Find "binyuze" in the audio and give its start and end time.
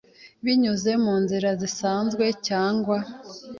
0.45-0.91